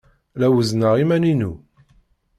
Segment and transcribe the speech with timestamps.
[0.39, 1.53] La wezzneɣ iman-inu.